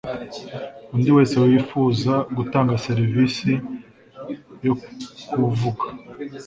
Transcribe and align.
undi 0.95 1.09
wese 1.15 1.35
wifuza 1.45 2.13
gutanga 2.37 2.73
serivisi 2.85 3.51
yokuvuga 4.65 5.85